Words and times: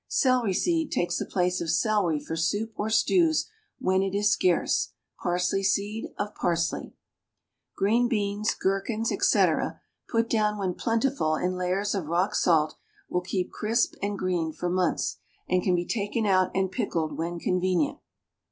Celery 0.07 0.55
seed 0.55 0.91
takes 0.91 1.19
the 1.19 1.27
place 1.27 1.61
of 1.61 1.69
celery 1.69 2.19
for 2.19 2.35
soup 2.35 2.71
or 2.75 2.89
stews 2.89 3.47
when 3.77 4.01
it 4.01 4.15
is 4.15 4.31
scarce; 4.31 4.93
parsley 5.21 5.61
seed 5.61 6.07
of 6.17 6.33
parsley. 6.33 6.95
Green 7.77 8.07
beans, 8.07 8.55
gherkins, 8.55 9.11
etc., 9.11 9.79
put 10.09 10.27
down 10.27 10.57
when 10.57 10.73
plentiful 10.73 11.35
in 11.35 11.53
layers 11.55 11.93
of 11.93 12.07
rock 12.07 12.33
salt, 12.33 12.73
will 13.09 13.21
keep 13.21 13.51
crisp 13.51 13.93
and 14.01 14.17
green 14.17 14.51
for 14.51 14.71
months, 14.71 15.17
and 15.47 15.61
can 15.61 15.75
be 15.75 15.85
taken 15.85 16.25
out 16.25 16.49
and 16.55 16.71
pickled 16.71 17.15
when 17.15 17.37
convenient. 17.37 17.99